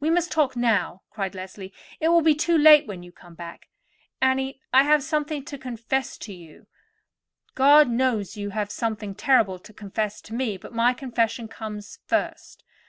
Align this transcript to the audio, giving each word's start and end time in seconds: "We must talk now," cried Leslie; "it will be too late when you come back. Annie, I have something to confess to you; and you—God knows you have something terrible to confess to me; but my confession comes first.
"We 0.00 0.10
must 0.10 0.32
talk 0.32 0.56
now," 0.56 1.02
cried 1.10 1.36
Leslie; 1.36 1.72
"it 2.00 2.08
will 2.08 2.22
be 2.22 2.34
too 2.34 2.58
late 2.58 2.88
when 2.88 3.04
you 3.04 3.12
come 3.12 3.36
back. 3.36 3.68
Annie, 4.20 4.60
I 4.74 4.82
have 4.82 5.00
something 5.00 5.44
to 5.44 5.56
confess 5.56 6.18
to 6.18 6.34
you; 6.34 6.54
and 6.54 6.66
you—God 7.54 7.88
knows 7.88 8.36
you 8.36 8.50
have 8.50 8.72
something 8.72 9.14
terrible 9.14 9.60
to 9.60 9.72
confess 9.72 10.20
to 10.22 10.34
me; 10.34 10.56
but 10.56 10.74
my 10.74 10.92
confession 10.92 11.46
comes 11.46 12.00
first. 12.04 12.64